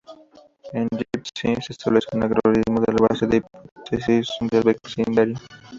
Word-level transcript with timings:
En 0.73 0.87
Dip-C, 0.87 1.55
se 1.61 1.73
establece 1.73 2.07
un 2.13 2.23
algoritmo 2.23 2.79
en 2.87 2.95
base 2.95 3.25
a 3.25 3.27
la 3.27 3.35
hipótesis 3.35 4.29
del 4.49 4.63
vecindario. 4.63 5.35